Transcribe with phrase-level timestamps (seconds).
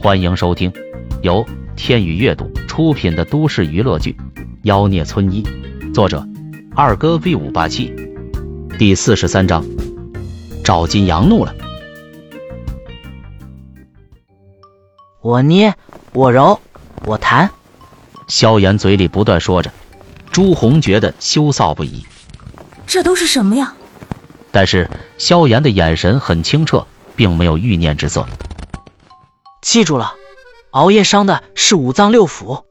[0.00, 0.72] 欢迎收听
[1.22, 4.16] 由天宇阅读出品的都市娱乐剧
[4.62, 5.42] 《妖孽村医》，
[5.92, 6.24] 作者
[6.72, 7.92] 二哥 V 五八七，
[8.78, 9.64] 第四十三章。
[10.62, 11.52] 赵金阳怒了，
[15.20, 15.74] 我捏，
[16.12, 16.60] 我揉，
[17.04, 17.50] 我弹。
[18.28, 19.72] 萧炎嘴里不断说着，
[20.30, 22.06] 朱红觉得羞臊不已。
[22.86, 23.74] 这都是什么呀？
[24.52, 24.88] 但是
[25.18, 26.86] 萧炎的眼神很清澈，
[27.16, 28.24] 并没有欲念之色。
[29.68, 30.14] 记住了，
[30.70, 32.64] 熬夜伤的是五脏六腑。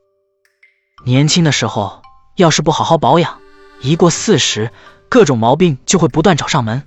[1.06, 2.02] 年轻的时候
[2.36, 3.38] 要是不好好保养，
[3.82, 4.72] 一过四十，
[5.08, 6.82] 各种毛病就会不断找上门。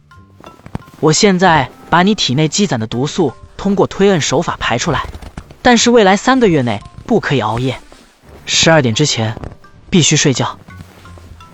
[0.98, 5.06] 我现在把你体内积攒的毒素通过推摁手法排出来，
[5.62, 7.80] 但是未来三个月内不可以熬夜，
[8.46, 9.40] 十二点之前
[9.90, 10.58] 必须睡觉，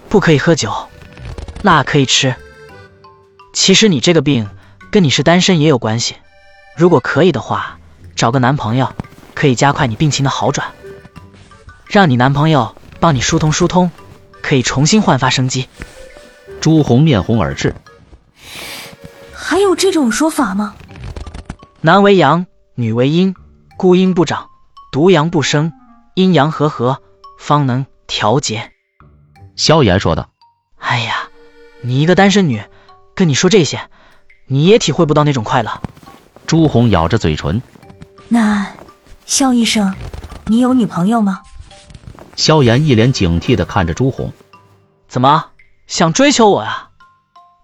[0.09, 0.73] 不可以喝酒，
[1.61, 2.35] 辣可以吃。
[3.53, 4.49] 其实你这个病
[4.91, 6.17] 跟你是单身也有关系，
[6.75, 7.79] 如果可以的话。
[8.17, 8.95] 找个男朋友
[9.35, 10.73] 可以加快你病情的好转，
[11.87, 13.91] 让你男朋友帮你疏通疏通，
[14.43, 15.69] 可以重新焕发生机。
[16.63, 17.75] 朱红面红耳赤，
[19.35, 20.75] 还有这种说法吗？
[21.83, 23.37] 男为阳，女为阴，
[23.77, 24.49] 孤阴不长，
[24.91, 25.75] 独阳不生，
[26.15, 27.03] 阴阳和合，
[27.39, 28.73] 方能调节。
[29.57, 30.31] 萧炎说道
[30.81, 31.29] ：“哎呀，
[31.83, 32.63] 你一个单身女，
[33.15, 33.91] 跟你说这些，
[34.47, 35.83] 你也体会不到那种快乐。”
[36.47, 37.61] 朱红咬着嘴唇。
[38.29, 38.73] 那，
[39.25, 39.95] 肖医生，
[40.47, 41.43] 你有女朋友吗？
[42.35, 44.33] 萧炎一脸警惕的看着朱红，
[45.09, 45.51] 怎么
[45.87, 46.89] 想追求我呀？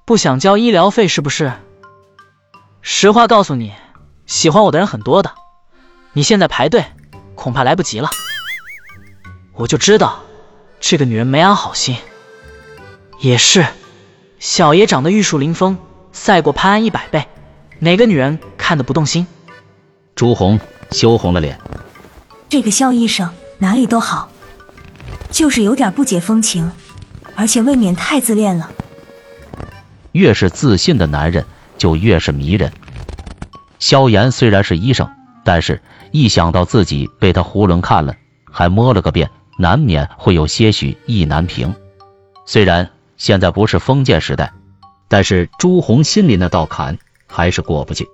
[0.04, 1.52] 不想交医疗费是不是？
[2.80, 3.72] 实话告诉你，
[4.26, 5.32] 喜欢我的人很多的，
[6.12, 6.84] 你现在排队
[7.34, 8.08] 恐怕来不及了。
[9.54, 10.20] 我就知道
[10.80, 11.96] 这个女人没安好心。
[13.18, 13.66] 也是，
[14.38, 15.76] 小爷长得玉树临风，
[16.12, 17.26] 赛过潘安一百倍，
[17.80, 19.26] 哪个女人看得不动心？
[20.22, 20.60] 朱红
[20.92, 21.58] 羞红了脸，
[22.48, 23.28] 这个肖医生
[23.58, 24.30] 哪里都好，
[25.32, 26.70] 就是有点不解风情，
[27.34, 28.70] 而且未免太自恋了。
[30.12, 31.44] 越是自信的男人，
[31.76, 32.72] 就越是迷人。
[33.80, 35.10] 萧炎虽然是医生，
[35.42, 35.82] 但是
[36.12, 38.14] 一想到自己被他囫囵看了，
[38.48, 41.74] 还摸了个遍，难免会有些许意难平。
[42.46, 44.52] 虽然现在不是封建时代，
[45.08, 46.96] 但是朱红心里那道坎
[47.26, 48.06] 还是过不去，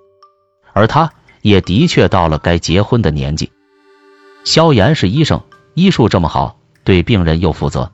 [0.73, 1.07] 而他。
[1.41, 3.51] 也的确到了该结婚的年纪。
[4.43, 5.41] 萧炎是医生，
[5.73, 7.91] 医术这么好，对病人又负责，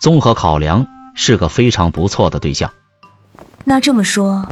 [0.00, 2.72] 综合考量是个非常不错的对象。
[3.64, 4.48] 那这么说，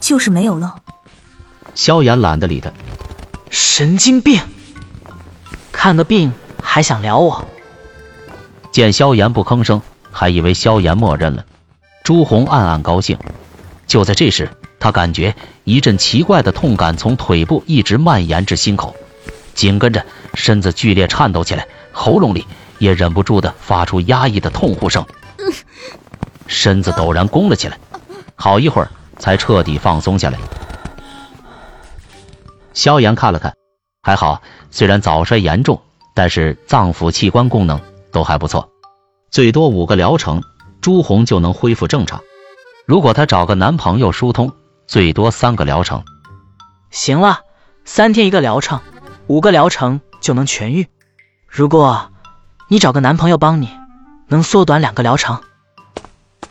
[0.00, 0.76] 就是没有了。
[1.74, 2.72] 萧炎懒得理他，
[3.50, 4.40] 神经病，
[5.72, 6.32] 看个病
[6.62, 7.44] 还想撩我？
[8.70, 11.44] 见萧炎不吭声，还以为萧炎默认了。
[12.04, 13.18] 朱红暗暗高兴。
[13.86, 14.50] 就在这时。
[14.82, 15.32] 他感觉
[15.62, 18.96] 一阵奇怪的痛感从腿部一直蔓延至心口，
[19.54, 20.04] 紧跟着
[20.34, 22.44] 身子剧烈颤抖起来，喉咙里
[22.80, 25.06] 也忍不住的发出压抑的痛呼声，
[26.48, 27.78] 身子陡然弓了起来，
[28.34, 28.90] 好一会儿
[29.20, 30.38] 才彻底放松下来。
[32.72, 33.54] 萧炎看了看，
[34.02, 34.42] 还好，
[34.72, 35.80] 虽然早衰严重，
[36.12, 38.68] 但是脏腑器官功能都还不错，
[39.30, 40.42] 最多五个疗程，
[40.80, 42.20] 朱红就能恢复正常。
[42.84, 44.50] 如果他找个男朋友疏通，
[44.92, 46.04] 最多三个疗程，
[46.90, 47.46] 行了，
[47.86, 48.82] 三天一个疗程，
[49.26, 50.86] 五个疗程就能痊愈。
[51.48, 52.10] 如果
[52.68, 53.70] 你找个男朋友帮你，
[54.28, 55.40] 能缩短两个疗程。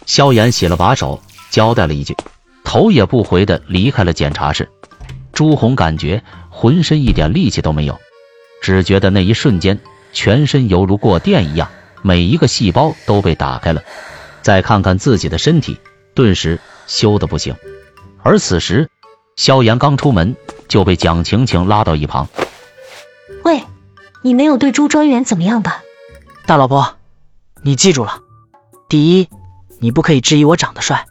[0.07, 1.21] 萧炎洗了把手，
[1.51, 2.17] 交代了一句，
[2.63, 4.71] 头也不回的离开了检查室。
[5.31, 7.99] 朱红感觉浑身一点力气都没有，
[8.63, 9.79] 只觉得那一瞬间，
[10.13, 11.69] 全身犹如过电一样，
[12.01, 13.83] 每一个细胞都被打开了。
[14.41, 15.77] 再看看自己的身体，
[16.15, 17.55] 顿时羞得不行。
[18.23, 18.89] 而此时，
[19.35, 20.35] 萧炎刚出门
[20.67, 22.27] 就被蒋晴晴拉到一旁。
[23.43, 23.63] 喂，
[24.21, 25.81] 你没有对朱专员怎么样吧？
[26.45, 26.95] 大老婆，
[27.63, 28.19] 你记住了：
[28.87, 29.29] 第一，
[29.79, 31.05] 你不可以质疑我长得帅；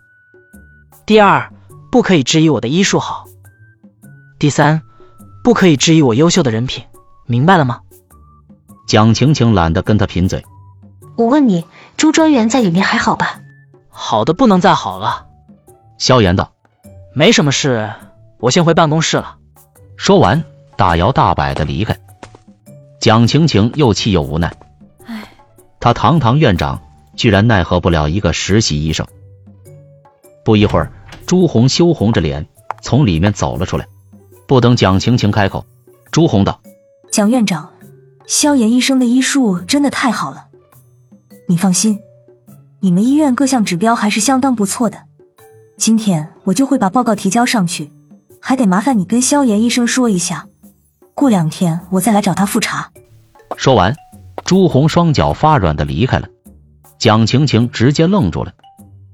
[1.04, 1.50] 第二，
[1.91, 3.25] 不可以质疑我的医术好；
[4.38, 4.82] 第三，
[5.42, 6.84] 不可以质疑我优秀的人品，
[7.27, 7.80] 明白了吗？
[8.86, 10.45] 蒋晴晴懒得跟他贫嘴。
[11.16, 11.65] 我问你，
[11.97, 13.41] 朱专员在里面还好吧？
[13.89, 15.27] 好的不能再好了。
[15.98, 16.53] 萧炎道。
[17.12, 17.91] 没什么事，
[18.39, 19.36] 我先回办公室了。
[19.97, 20.45] 说完，
[20.77, 21.98] 大摇大摆的离开。
[23.01, 24.54] 蒋晴晴又气又无奈，
[25.07, 25.24] 唉，
[25.80, 26.80] 她堂堂院长，
[27.16, 29.04] 居然奈何不了一个实习医生。
[30.45, 30.92] 不一会儿，
[31.27, 32.47] 朱红羞红着脸
[32.80, 33.86] 从里面走了出来。
[34.47, 35.66] 不等蒋晴晴开口，
[36.13, 36.60] 朱红道
[37.10, 37.71] ：“蒋院长，
[38.27, 40.47] 萧炎医生的医术真的太好了，
[41.48, 41.98] 你放心，
[42.80, 45.06] 你们医院各项指标还是相当不错的。”
[45.80, 47.91] 今天我就会把报告提交上去，
[48.38, 50.47] 还得麻烦你跟萧炎医生说一下，
[51.15, 52.91] 过两天我再来找他复查。
[53.56, 53.97] 说完，
[54.44, 56.28] 朱红双脚发软的离开了。
[56.98, 58.53] 蒋晴晴直接愣住了，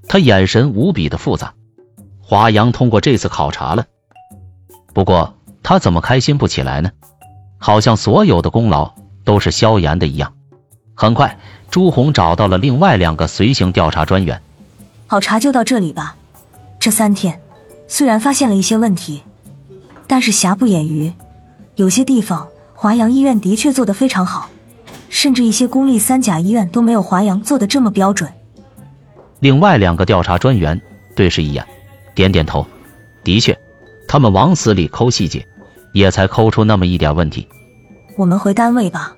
[0.08, 1.54] 她眼神无比的复杂。
[2.20, 3.84] 华阳通过这次考察了，
[4.92, 6.90] 不过他怎么开心不起来呢？
[7.58, 8.92] 好像所有的功劳
[9.22, 10.32] 都是萧炎的一样。
[10.94, 11.38] 很快，
[11.70, 14.42] 朱红找到了另外两个随行调查专员。
[15.06, 16.16] 考察就到这里吧。
[16.86, 17.40] 这三天
[17.88, 19.20] 虽然发现了一些问题，
[20.06, 21.12] 但是瑕不掩瑜，
[21.74, 22.46] 有些地方
[22.76, 24.48] 华阳医院的确做得非常好，
[25.08, 28.32] 甚至一些公立三甲医院都没有华阳做的这么标准。
[29.40, 30.80] 另外两个调查专员
[31.16, 31.66] 对视一眼，
[32.14, 32.64] 点点头。
[33.24, 33.58] 的确，
[34.06, 35.44] 他们往死里抠细节，
[35.92, 37.48] 也才抠出那么一点问题。
[38.16, 39.12] 我们回单位吧。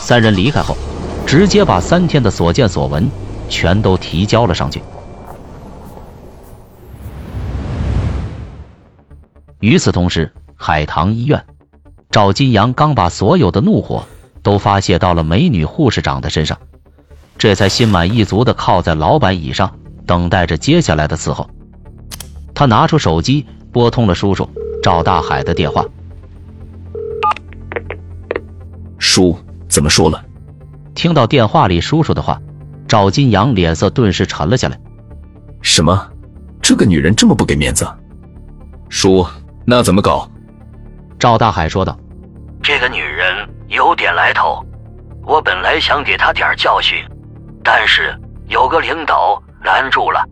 [0.00, 0.76] 三人离开后，
[1.24, 3.08] 直接把三天的所见所闻
[3.48, 4.82] 全都提交了上去。
[9.60, 11.44] 与此同时，海棠医院，
[12.10, 14.04] 赵金阳刚把所有的怒火
[14.42, 16.58] 都发泄到了美女护士长的身上，
[17.36, 21.48] 这才心满意足的靠在老板椅上，等待着接下来的伺候。
[22.54, 24.48] 他拿出手机拨通了叔叔
[24.82, 25.84] 赵大海的电话。
[28.98, 30.24] 叔，怎么说了？
[30.94, 32.40] 听到电话里叔叔的话，
[32.88, 34.80] 赵金阳脸色顿时沉了下来。
[35.60, 36.10] 什么？
[36.62, 37.86] 这个女人这么不给面子？
[38.88, 39.26] 叔。
[39.64, 40.28] 那怎么搞？
[41.18, 41.98] 赵大海说道
[42.62, 44.64] ：“这个女人有点来头，
[45.22, 46.98] 我本来想给她点教训，
[47.62, 48.18] 但是
[48.48, 50.24] 有个领导拦住了，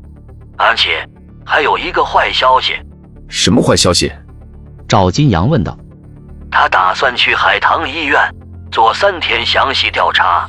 [0.56, 1.06] 而且
[1.44, 2.74] 还有一个坏消息。”
[3.28, 4.10] 什么坏消息？
[4.88, 5.78] 赵金阳问道。
[6.50, 8.18] 他打算去海棠医院
[8.72, 10.48] 做三天详细调查。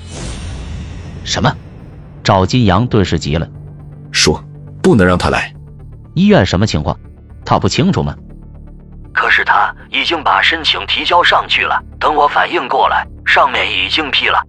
[1.26, 1.54] 什么？
[2.24, 3.46] 赵金阳顿时急了。
[4.12, 4.42] 说，
[4.82, 5.54] 不能让他来。
[6.16, 6.98] 医院什么情况？
[7.44, 8.16] 他不清楚吗？
[9.30, 14.42] 可是他已经把申请提交上去了，等我反应过来，上面已经批了。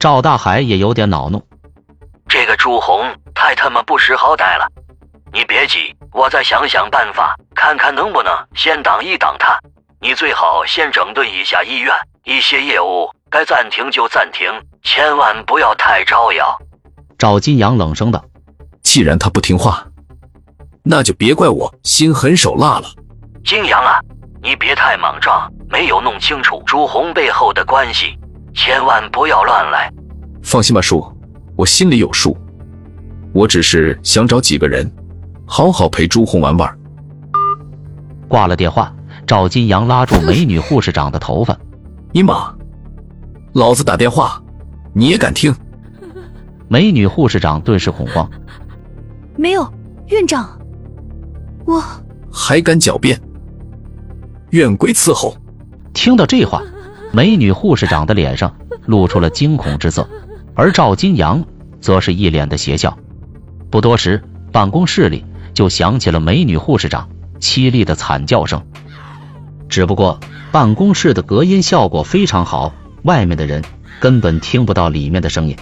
[0.00, 1.46] 赵大海也有点恼怒，
[2.26, 4.66] 这个朱红太他妈不识好歹了！
[5.32, 9.56] 你别急，我再想想办法，看看能不能先挡一挡他。
[10.00, 11.94] 你最好先整顿一下医院，
[12.24, 14.50] 一些业务该暂停就暂停，
[14.82, 16.58] 千万不要太招摇。
[17.16, 18.24] 赵金阳冷声道
[18.82, 19.86] ：“既然他不听话，
[20.82, 22.88] 那就别怪我心狠手辣了。”
[23.46, 24.00] 金阳啊，
[24.46, 28.16] 你别太莽撞，没有弄清楚朱红背后的关系，
[28.54, 29.92] 千万不要乱来。
[30.40, 31.04] 放心吧，叔，
[31.56, 32.38] 我心里有数。
[33.32, 34.88] 我只是想找几个人，
[35.46, 36.78] 好好陪朱红玩玩。
[38.28, 38.94] 挂了电话，
[39.26, 41.58] 赵金阳拉住美女护士长的头发
[42.14, 42.54] ：“尼玛，
[43.52, 44.40] 老子打电话，
[44.94, 45.52] 你也敢听？”
[46.70, 48.30] 美女护士长顿时恐慌
[49.36, 49.68] ：“没有，
[50.06, 50.56] 院长，
[51.64, 51.82] 我
[52.32, 53.20] 还敢狡辩？”
[54.56, 55.36] 愿归伺候。
[55.92, 56.62] 听到这话，
[57.12, 58.56] 美女护士长的脸上
[58.86, 60.08] 露出了惊恐之色，
[60.54, 61.44] 而赵金阳
[61.78, 62.96] 则是一脸的邪笑。
[63.70, 67.06] 不多时，办公室里就响起了美女护士长
[67.38, 68.62] 凄厉的惨叫声。
[69.68, 70.18] 只不过
[70.52, 73.62] 办公室的隔音效果非常好，外面的人
[74.00, 75.54] 根本听不到里面的声音。